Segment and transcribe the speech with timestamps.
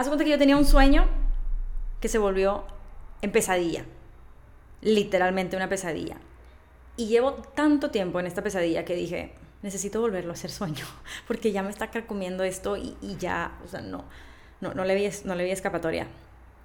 [0.00, 1.06] Haz cuenta que yo tenía un sueño
[2.00, 2.64] que se volvió
[3.20, 3.84] en pesadilla.
[4.80, 6.16] Literalmente una pesadilla.
[6.96, 10.86] Y llevo tanto tiempo en esta pesadilla que dije, necesito volverlo a hacer sueño,
[11.28, 14.06] porque ya me está carcomiendo esto y, ya, o sea, no,
[14.62, 16.06] no le vi escapatoria.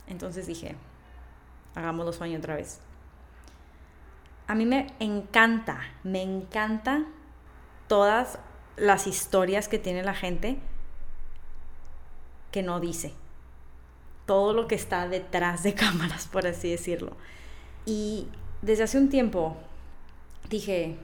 [0.08, 0.78] Entonces dije,
[1.76, 2.80] hagámoslo sueño otra vez.
[4.48, 7.04] A mí me encanta, me encanta
[7.90, 8.40] todas
[8.78, 10.58] las historias que tiene la gente
[12.54, 13.14] que no dice.
[14.26, 17.14] Todo lo que está detrás de cámaras, por así decirlo.
[17.86, 18.28] Y
[18.62, 19.56] desde hace un tiempo
[20.50, 20.98] dije,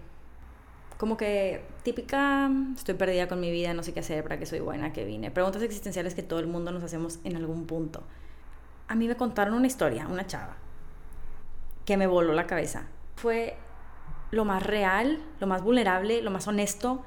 [0.98, 4.59] como que típica, estoy perdida con mi vida, no sé qué hacer, para qué soy
[4.59, 5.31] buena, que vine.
[5.31, 8.04] Preguntas existenciales que todo el mundo nos hacemos en algún punto.
[8.88, 10.58] A mí me contaron una historia, una chava,
[11.86, 12.88] que me voló la cabeza.
[13.16, 13.58] Fue
[14.31, 17.03] lo más real, lo más vulnerable, lo más honesto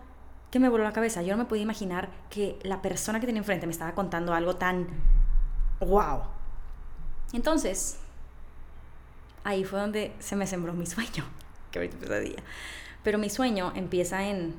[0.50, 1.22] que me voló la cabeza.
[1.22, 4.56] Yo no me podía imaginar que la persona que tenía enfrente me estaba contando algo
[4.56, 4.86] tan
[5.80, 6.22] wow.
[7.32, 7.98] Entonces,
[9.42, 11.24] ahí fue donde se me sembró mi sueño,
[11.70, 12.42] que ahorita pesadilla.
[13.02, 14.54] Pero mi sueño empieza en,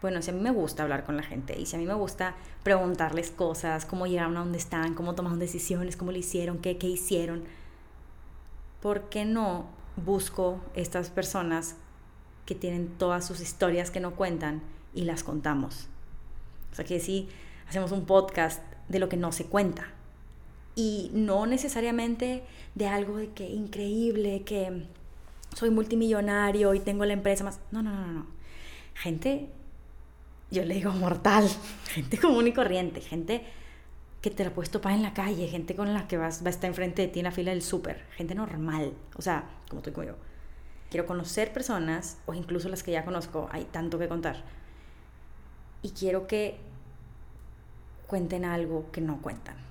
[0.00, 1.94] bueno, si a mí me gusta hablar con la gente y si a mí me
[1.94, 6.78] gusta preguntarles cosas, cómo llegaron a donde están, cómo tomaron decisiones, cómo lo hicieron, qué,
[6.78, 7.44] qué hicieron,
[8.80, 11.76] ¿por qué no busco estas personas
[12.46, 14.62] que tienen todas sus historias que no cuentan
[14.94, 15.88] y las contamos?
[16.72, 17.28] O sea, que si
[17.68, 19.86] hacemos un podcast de lo que no se cuenta.
[20.74, 22.42] Y no necesariamente
[22.74, 24.86] de algo de que increíble, que
[25.54, 27.60] soy multimillonario y tengo la empresa más.
[27.70, 28.26] No, no, no, no.
[28.94, 29.48] Gente,
[30.50, 31.48] yo le digo mortal,
[31.88, 33.44] gente común y corriente, gente
[34.20, 36.50] que te la puedes topar en la calle, gente con la que vas, va a
[36.50, 39.90] estar enfrente de ti en la fila del súper, gente normal, o sea, como tú
[39.90, 40.16] y como yo.
[40.90, 44.42] Quiero conocer personas, o incluso las que ya conozco, hay tanto que contar.
[45.82, 46.58] Y quiero que
[48.08, 49.69] cuenten algo que no cuentan.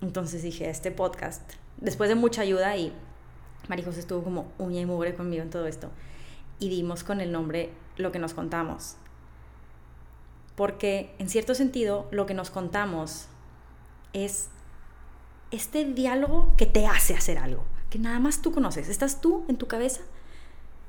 [0.00, 1.42] Entonces dije, este podcast,
[1.78, 2.92] después de mucha ayuda y
[3.68, 5.90] Marijos estuvo como uña y mugre conmigo en todo esto.
[6.58, 8.96] Y dimos con el nombre lo que nos contamos.
[10.56, 13.26] Porque en cierto sentido lo que nos contamos
[14.12, 14.48] es
[15.50, 18.88] este diálogo que te hace hacer algo, que nada más tú conoces.
[18.88, 20.02] Estás tú en tu cabeza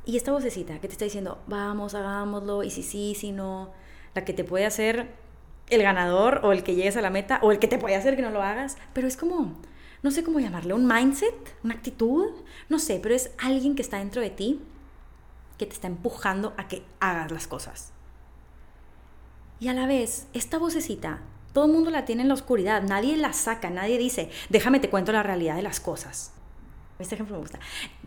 [0.06, 3.72] y esta vocecita que te está diciendo, vamos, hagámoslo, y si sí, si no,
[4.16, 5.14] la que te puede hacer
[5.72, 8.16] el ganador o el que llegues a la meta o el que te puede hacer
[8.16, 9.58] que no lo hagas, pero es como
[10.04, 12.28] no sé cómo llamarle, un mindset, una actitud,
[12.70, 14.62] no sé, pero es alguien que está dentro de ti
[15.58, 17.94] que te está empujando a que hagas las cosas.
[19.60, 21.22] Y a la vez, esta vocecita,
[21.54, 24.90] todo el mundo la tiene en la oscuridad, nadie la saca, nadie dice, déjame te
[24.90, 26.34] cuento la realidad de las cosas.
[26.98, 27.60] Este ejemplo me gusta.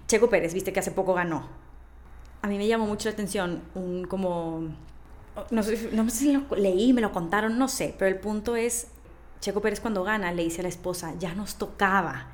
[0.08, 1.48] Checo Pérez, viste que hace poco ganó.
[2.42, 4.74] A mí me llamó mucho la atención un como
[5.50, 8.56] no sé, no sé si lo leí, me lo contaron, no sé, pero el punto
[8.56, 8.88] es
[9.40, 12.28] Checo Pérez cuando gana le dice a la esposa, ya nos tocaba.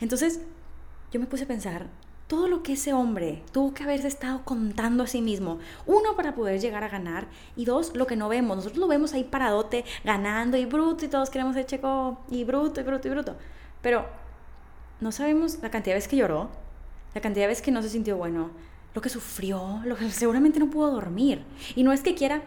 [0.00, 0.40] Entonces
[1.12, 1.86] yo me puse a pensar,
[2.26, 6.34] todo lo que ese hombre tuvo que haberse estado contando a sí mismo, uno para
[6.34, 9.84] poder llegar a ganar y dos, lo que no vemos, nosotros lo vemos ahí paradote,
[10.04, 13.36] ganando y bruto y todos queremos ser Checo y bruto y bruto y bruto,
[13.82, 14.06] pero
[15.00, 16.50] no sabemos la cantidad de veces que lloró,
[17.14, 18.50] la cantidad de veces que no se sintió bueno,
[18.94, 21.44] lo que sufrió, lo que seguramente no pudo dormir.
[21.74, 22.42] Y no es que quiera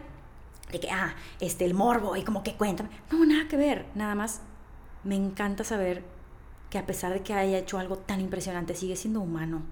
[0.72, 2.90] de que, ah, este, el morbo y como que cuéntame.
[3.10, 4.40] No, nada que ver, nada más.
[5.04, 6.02] Me encanta saber
[6.70, 9.62] que a pesar de que haya hecho algo tan impresionante, sigue siendo humano.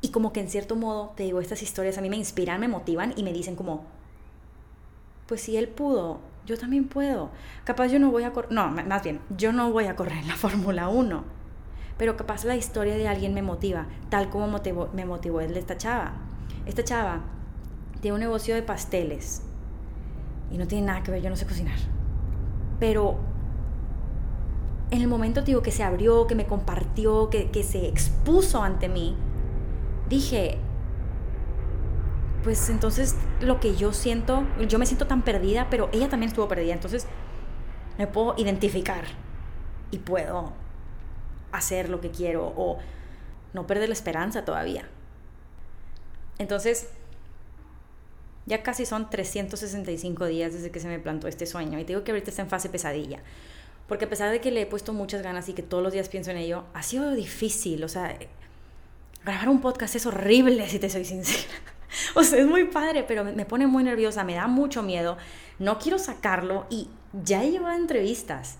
[0.00, 2.68] Y como que en cierto modo, te digo, estas historias a mí me inspiran, me
[2.68, 3.84] motivan y me dicen como,
[5.26, 7.30] pues si él pudo, yo también puedo.
[7.64, 10.28] Capaz yo no voy a correr, no, más bien, yo no voy a correr en
[10.28, 11.41] la Fórmula 1.
[11.98, 14.48] Pero capaz la historia de alguien me motiva, tal como
[14.92, 16.14] me motivó esta chava.
[16.66, 17.20] Esta chava
[18.00, 19.42] tiene un negocio de pasteles
[20.50, 21.78] y no tiene nada que ver, yo no sé cocinar.
[22.78, 23.18] Pero
[24.90, 28.88] en el momento, digo, que se abrió, que me compartió, que, que se expuso ante
[28.88, 29.16] mí,
[30.08, 30.58] dije,
[32.42, 36.48] pues entonces lo que yo siento, yo me siento tan perdida, pero ella también estuvo
[36.48, 37.06] perdida, entonces
[37.98, 39.04] me puedo identificar
[39.90, 40.52] y puedo
[41.52, 42.78] hacer lo que quiero o
[43.52, 44.88] no perder la esperanza todavía.
[46.38, 46.88] Entonces,
[48.46, 51.78] ya casi son 365 días desde que se me plantó este sueño.
[51.78, 53.20] Y te digo que ahorita está en fase pesadilla.
[53.86, 56.08] Porque a pesar de que le he puesto muchas ganas y que todos los días
[56.08, 57.84] pienso en ello, ha sido difícil.
[57.84, 58.16] O sea,
[59.24, 61.54] grabar un podcast es horrible, si te soy sincera.
[62.14, 65.18] O sea, es muy padre, pero me pone muy nerviosa, me da mucho miedo.
[65.58, 66.88] No quiero sacarlo y
[67.22, 68.56] ya he llevado entrevistas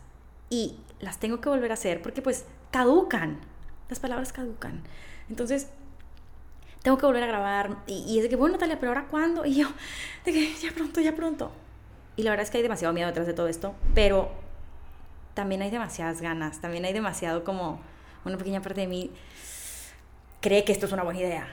[0.50, 3.38] y las tengo que volver a hacer porque pues caducan.
[3.88, 4.82] Las palabras caducan.
[5.28, 5.68] Entonces,
[6.82, 7.76] tengo que volver a grabar.
[7.86, 9.44] Y, es de que, bueno, Natalia, pero ahora cuándo?
[9.46, 9.68] Y yo,
[10.24, 11.52] de ya pronto, ya pronto.
[12.16, 14.30] Y la verdad es que hay demasiado miedo detrás de todo esto, pero
[15.34, 17.80] también hay demasiadas ganas, también hay demasiado como
[18.24, 19.10] una pequeña parte de mí
[20.40, 21.48] cree que esto es una buena idea.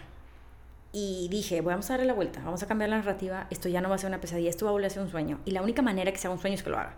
[0.92, 3.90] Y dije, vamos a darle la vuelta, vamos a cambiar la narrativa, esto ya no
[3.90, 5.40] va a ser una pesadilla, esto va a volver a ser un sueño.
[5.46, 6.96] Y la única manera que sea un sueño es que lo haga.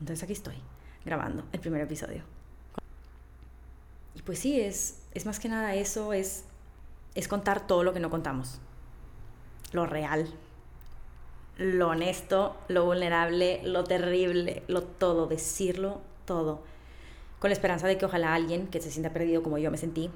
[0.00, 0.56] Entonces aquí estoy,
[1.04, 2.24] grabando el primer episodio.
[4.24, 6.44] Pues sí, es, es más que nada eso, es,
[7.14, 8.60] es contar todo lo que no contamos.
[9.72, 10.28] Lo real,
[11.58, 16.62] lo honesto, lo vulnerable, lo terrible, lo todo, decirlo todo.
[17.40, 20.10] Con la esperanza de que ojalá alguien que se sienta perdido como yo me sentí,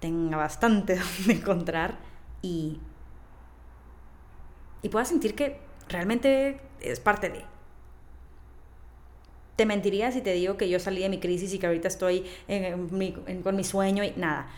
[0.00, 1.98] tenga bastante donde encontrar
[2.42, 2.78] y,
[4.82, 7.49] y pueda sentir que realmente es parte de.
[9.60, 12.24] Te mentiría si te digo que yo salí de mi crisis y que ahorita estoy
[13.44, 14.48] con mi sueño y nada.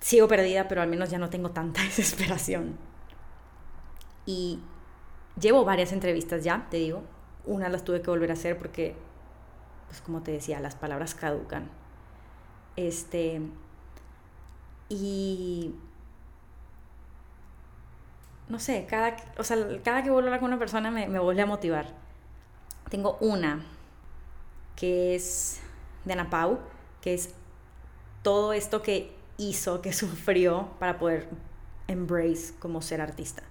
[0.00, 2.78] Sigo perdida, pero al menos ya no tengo tanta desesperación.
[4.24, 4.60] Y
[5.38, 7.02] llevo varias entrevistas ya, te digo.
[7.44, 8.96] Una las tuve que volver a hacer porque,
[9.88, 11.68] pues como te decía, las palabras caducan.
[12.74, 13.42] Este.
[14.88, 15.74] Y.
[18.48, 21.18] No sé, cada, o sea, cada que vuelvo a hablar con una persona me, me
[21.18, 22.07] vuelve a motivar.
[22.88, 23.64] Tengo una
[24.76, 25.60] que es
[26.04, 26.58] de Ana Pau,
[27.00, 27.34] que es
[28.22, 31.28] todo esto que hizo, que sufrió para poder
[31.86, 33.42] embrace como ser artista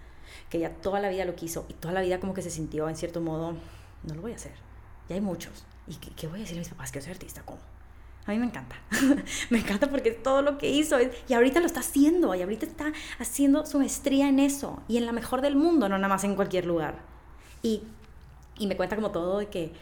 [0.49, 2.87] que ella toda la vida lo quiso y toda la vida como que se sintió
[2.89, 3.55] en cierto modo,
[4.03, 4.53] no lo voy a hacer,
[5.09, 5.65] ya hay muchos.
[5.87, 6.91] ¿Y qué, voy a decir a mis papás?
[6.91, 7.59] Que soy artista, ¿cómo?
[8.25, 8.75] A mí me encanta.
[9.49, 10.97] me encanta porque todo lo que hizo
[11.27, 15.05] y ahorita lo está haciendo y ahorita está haciendo su maestría en eso y en
[15.05, 16.99] la mejor del mundo, no nada más en cualquier lugar.
[17.63, 17.83] Y,
[18.59, 19.73] y me cuenta como todo de que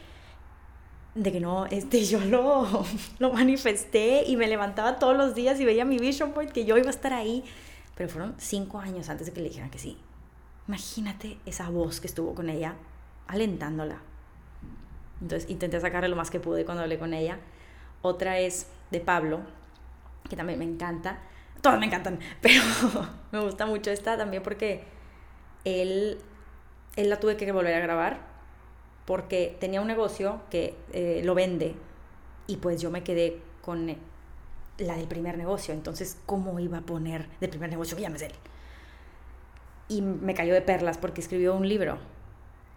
[1.15, 2.67] de que no, este, yo lo,
[3.19, 6.77] lo manifesté y me levantaba todos los días y veía mi vision board que yo
[6.77, 7.43] iba a estar ahí.
[7.95, 9.97] Pero fueron cinco años antes de que le dijeran que sí.
[10.67, 12.75] Imagínate esa voz que estuvo con ella,
[13.27, 14.01] alentándola.
[15.21, 17.39] Entonces intenté sacarle lo más que pude cuando hablé con ella.
[18.01, 19.39] Otra es de Pablo,
[20.29, 21.19] que también me encanta.
[21.61, 22.61] Todas me encantan, pero
[23.31, 24.83] me gusta mucho esta también porque
[25.63, 26.17] él,
[26.97, 28.34] él la tuve que volver a grabar
[29.05, 31.75] porque tenía un negocio que eh, lo vende
[32.47, 33.95] y pues yo me quedé con
[34.77, 35.73] la del primer negocio.
[35.73, 38.33] Entonces, ¿cómo iba a poner del primer negocio llames él?
[39.87, 41.97] y me cayó de perlas porque escribió un libro.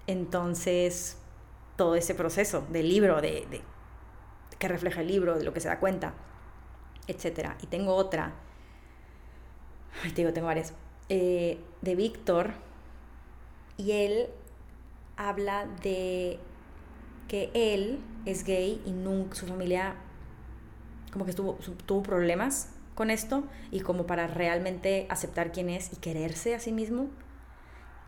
[0.07, 1.17] Entonces,
[1.77, 3.63] todo ese proceso del libro, de,
[4.59, 6.15] que refleja el libro, de lo que se da cuenta,
[7.07, 7.51] etc.
[7.63, 8.35] Y tengo otra,
[10.03, 10.75] te digo, tengo varias,
[11.09, 12.53] eh, de Víctor,
[13.77, 14.29] y él
[15.19, 16.39] habla de
[17.27, 19.97] que él es gay y nunca, su familia
[21.13, 25.97] como que tuvo, tuvo problemas con esto y como para realmente aceptar quién es y
[25.97, 27.09] quererse a sí mismo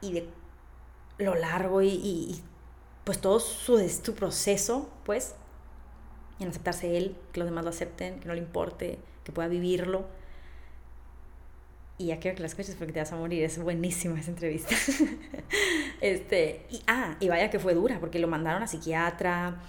[0.01, 0.29] y de
[1.19, 2.41] lo largo y,
[3.05, 5.35] pues todo su, su proceso, pues,
[6.39, 10.07] en aceptarse él, que los demás lo acepten, que no le importe, que pueda vivirlo.
[12.01, 14.75] Y ya quiero que la escuches porque te vas a morir, es buenísima esa entrevista.
[16.01, 19.61] este, y, ah, y vaya que fue dura, porque lo mandaron a psiquiatra,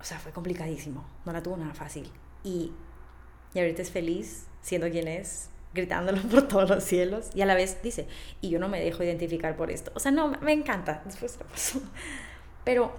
[0.00, 2.10] o sea, fue complicadísimo, no la tuvo nada fácil.
[2.42, 2.72] Y
[3.56, 7.54] y ahorita es feliz siendo quien es, gritándolo por todos los cielos y a la
[7.54, 8.06] vez dice,
[8.42, 9.90] y yo no me dejo identificar por esto.
[9.94, 11.80] O sea, no, me encanta, después pasó.
[12.64, 12.92] Pero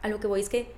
[0.00, 0.72] a lo que voy es que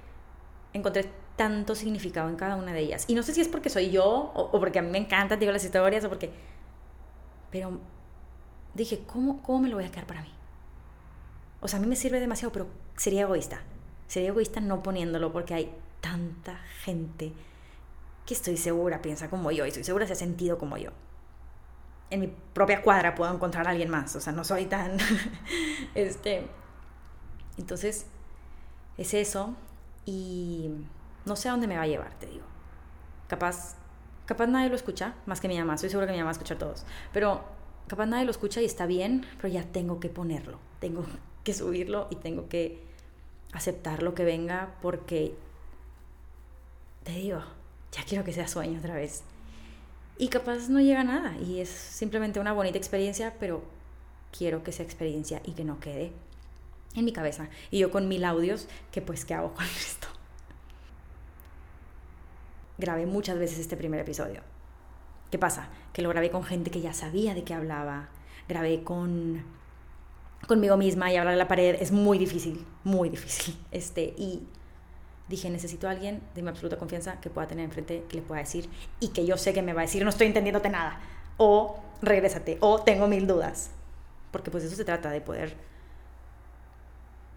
[0.72, 3.04] encontré tanto significado en cada una de ellas.
[3.06, 5.52] Y no sé si es porque soy yo o, porque a mí me encantan, digo,
[5.52, 6.30] las historias o porque...
[7.50, 7.80] Pero
[8.74, 10.32] dije, ¿cómo, ¿cómo me lo voy a quedar para mí?
[11.60, 13.60] O sea, a mí me sirve demasiado, pero sería egoísta.
[14.06, 17.32] Sería egoísta no poniéndolo porque hay tanta gente
[18.28, 20.90] que estoy segura piensa como yo y estoy segura se ha sentido como yo.
[22.10, 24.98] En mi propia cuadra puedo encontrar a alguien más, o sea, no soy tan...
[25.94, 26.46] este...
[27.56, 28.06] Entonces,
[28.98, 29.56] es eso
[30.04, 30.70] y
[31.24, 32.44] no sé a dónde me va a llevar, te digo.
[33.28, 33.76] Capaz,
[34.28, 36.32] capaz nadie lo escucha, más que mi mamá, estoy segura que mi mamá va a
[36.32, 37.42] escuchar todos, pero
[37.86, 41.06] capaz nadie lo escucha y está bien, pero ya tengo que ponerlo, tengo
[41.44, 42.82] que subirlo y tengo que
[43.54, 45.34] aceptar lo que venga porque,
[47.04, 47.42] te digo,
[47.90, 49.22] ya quiero que sea sueño otra vez.
[50.18, 53.62] Y capaz no llega nada y es simplemente una bonita experiencia, pero
[54.36, 56.12] quiero que sea experiencia y que no quede
[56.94, 57.48] en mi cabeza.
[57.70, 60.07] Y yo con mil audios, que pues, ¿qué hago con esto?
[62.78, 64.42] Grabé muchas veces este primer episodio.
[65.30, 65.68] ¿Qué pasa?
[65.92, 68.08] Que lo grabé con gente que ya sabía de qué hablaba.
[68.48, 69.44] Grabé con
[70.46, 73.58] conmigo misma y hablar a la pared es muy difícil, muy difícil.
[73.70, 74.46] Este, y
[75.28, 78.40] dije, necesito a alguien de mi absoluta confianza que pueda tener enfrente, que le pueda
[78.40, 78.68] decir
[79.00, 81.00] y que yo sé que me va a decir, no estoy entendiéndote nada,
[81.36, 83.70] o regrésate, o tengo mil dudas.
[84.30, 85.54] Porque pues eso se trata de poder,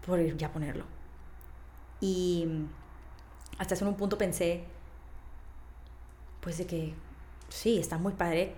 [0.06, 0.84] poder ya ponerlo.
[2.00, 2.46] Y
[3.58, 4.64] hasta hace un punto pensé,
[6.42, 6.92] pues de que
[7.48, 8.54] sí, está muy padre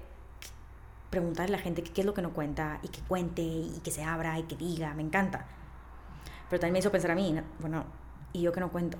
[1.10, 3.90] preguntarle a la gente qué es lo que no cuenta y que cuente y que
[3.90, 5.46] se abra y que diga, me encanta.
[6.48, 7.84] Pero también me hizo pensar a mí, bueno,
[8.32, 8.98] ¿y yo que no cuento?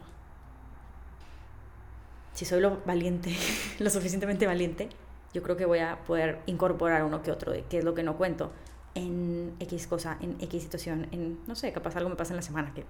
[2.34, 3.34] Si soy lo valiente,
[3.78, 4.90] lo suficientemente valiente,
[5.32, 8.02] yo creo que voy a poder incorporar uno que otro de qué es lo que
[8.02, 8.52] no cuento
[8.94, 12.42] en X cosa, en X situación, en, no sé, capaz algo me pasa en la
[12.42, 12.84] semana que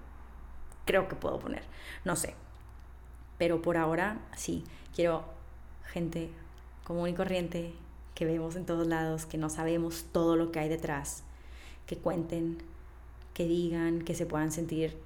[0.84, 1.62] creo que puedo poner,
[2.04, 2.34] no sé.
[3.38, 5.24] Pero por ahora, sí, quiero
[5.86, 6.30] gente
[6.84, 7.72] común y corriente
[8.14, 11.24] que vemos en todos lados, que no sabemos todo lo que hay detrás,
[11.86, 12.58] que cuenten,
[13.32, 14.96] que digan, que se puedan sentir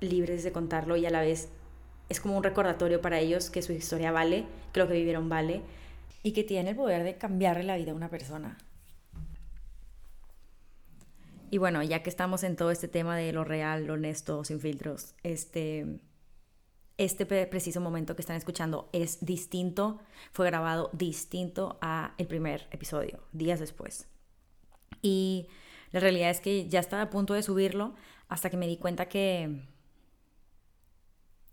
[0.00, 1.48] libres de contarlo y a la vez
[2.08, 5.62] es como un recordatorio para ellos que su historia vale, que lo que vivieron vale
[6.22, 8.58] y que tiene el poder de cambiarle la vida a una persona.
[11.50, 14.58] Y bueno, ya que estamos en todo este tema de lo real, lo honesto, sin
[14.58, 16.00] filtros, este,
[16.96, 20.00] este preciso momento que están escuchando es distinto,
[20.32, 24.06] fue grabado distinto a el primer episodio, días después.
[25.02, 25.48] Y
[25.90, 27.94] la realidad es que ya estaba a punto de subirlo
[28.28, 29.62] hasta que me di cuenta que,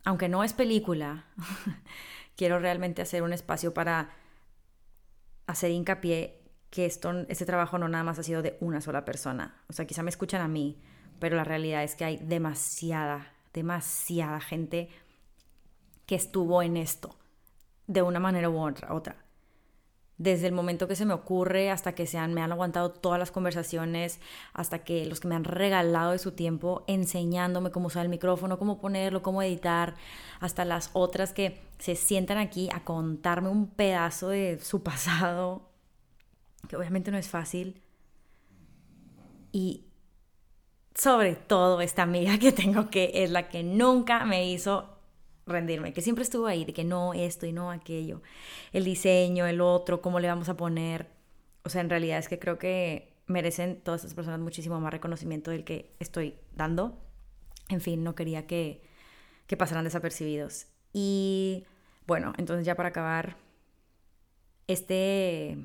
[0.03, 1.25] aunque no es película,
[2.35, 4.11] quiero realmente hacer un espacio para
[5.47, 9.61] hacer hincapié que esto, este trabajo no nada más ha sido de una sola persona.
[9.67, 10.81] O sea, quizá me escuchan a mí,
[11.19, 14.89] pero la realidad es que hay demasiada, demasiada gente
[16.11, 17.15] que estuvo en esto,
[17.87, 18.93] de una manera u otra.
[18.93, 19.15] otra.
[20.17, 23.17] Desde el momento que se me ocurre hasta que se han, me han aguantado todas
[23.17, 24.19] las conversaciones,
[24.51, 28.59] hasta que los que me han regalado de su tiempo enseñándome cómo usar el micrófono,
[28.59, 29.95] cómo ponerlo, cómo editar,
[30.41, 35.69] hasta las otras que se sientan aquí a contarme un pedazo de su pasado,
[36.67, 37.81] que obviamente no es fácil.
[39.53, 39.85] Y
[40.93, 44.90] sobre todo esta amiga que tengo que es la que nunca me hizo
[45.51, 48.21] rendirme, que siempre estuvo ahí, de que no esto y no aquello,
[48.73, 51.07] el diseño, el otro, cómo le vamos a poner.
[51.63, 55.51] O sea, en realidad es que creo que merecen todas estas personas muchísimo más reconocimiento
[55.51, 56.97] del que estoy dando.
[57.69, 58.81] En fin, no quería que,
[59.47, 60.67] que pasaran desapercibidos.
[60.93, 61.65] Y
[62.07, 63.37] bueno, entonces ya para acabar,
[64.67, 65.57] este...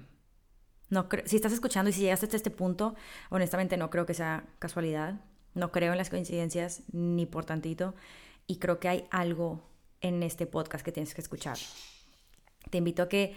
[0.89, 2.95] No si estás escuchando y si llegaste hasta este punto,
[3.31, 5.21] honestamente no creo que sea casualidad.
[5.55, 7.95] No creo en las coincidencias ni por tantito
[8.47, 9.67] y creo que hay algo
[10.01, 11.59] en este podcast que tienes que escuchar.
[12.71, 13.37] Te invito a que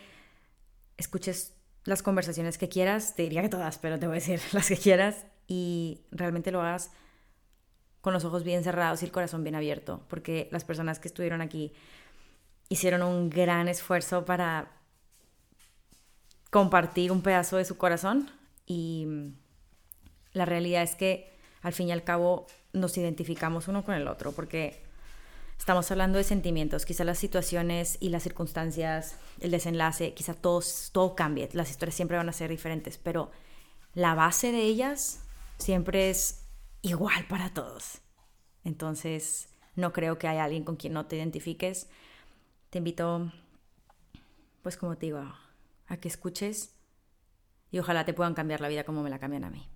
[0.98, 1.54] escuches
[1.86, 4.78] las conversaciones que quieras, te diría que todas, pero te voy a decir las que
[4.78, 5.26] quieras.
[5.48, 6.92] Y realmente lo hagas
[8.02, 11.42] con los ojos bien cerrados y el corazón bien abierto, porque las personas que estuvieron
[11.42, 11.74] aquí
[12.70, 14.72] hicieron un gran esfuerzo para
[16.52, 18.30] compartir un pedazo de su corazón.
[18.66, 19.08] Y
[20.34, 24.32] la realidad es que al fin y al cabo nos identificamos uno con el otro,
[24.32, 24.84] porque
[25.60, 31.16] Estamos hablando de sentimientos, quizá las situaciones y las circunstancias, el desenlace, quizá todo, todo
[31.16, 33.30] cambie, las historias siempre van a ser diferentes, pero
[33.94, 35.22] la base de ellas
[35.60, 36.48] siempre es
[36.82, 38.00] igual para todos.
[38.64, 41.88] Entonces, no creo que haya alguien con quien no te identifiques.
[42.70, 43.32] Te invito,
[44.64, 45.22] pues como te digo,
[45.88, 46.74] a que escuches
[47.70, 49.68] y ojalá te puedan cambiar la vida como me la cambian a mí.